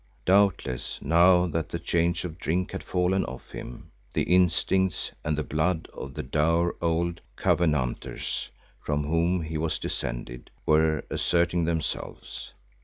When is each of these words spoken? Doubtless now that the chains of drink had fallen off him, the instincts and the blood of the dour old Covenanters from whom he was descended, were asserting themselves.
Doubtless 0.25 0.97
now 0.99 1.45
that 1.45 1.69
the 1.69 1.77
chains 1.77 2.25
of 2.25 2.39
drink 2.39 2.71
had 2.71 2.81
fallen 2.81 3.23
off 3.25 3.51
him, 3.51 3.91
the 4.13 4.23
instincts 4.23 5.11
and 5.23 5.37
the 5.37 5.43
blood 5.43 5.87
of 5.93 6.15
the 6.15 6.23
dour 6.23 6.75
old 6.81 7.21
Covenanters 7.35 8.49
from 8.83 9.03
whom 9.03 9.43
he 9.43 9.59
was 9.59 9.77
descended, 9.77 10.49
were 10.65 11.03
asserting 11.11 11.65
themselves. 11.65 12.51